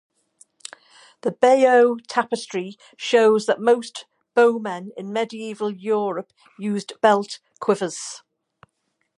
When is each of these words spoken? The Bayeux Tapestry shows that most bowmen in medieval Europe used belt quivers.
The 1.21 1.31
Bayeux 1.31 1.97
Tapestry 2.07 2.75
shows 2.97 3.45
that 3.45 3.61
most 3.61 4.07
bowmen 4.33 4.89
in 4.97 5.13
medieval 5.13 5.69
Europe 5.71 6.33
used 6.57 6.93
belt 7.01 7.37
quivers. 7.59 8.23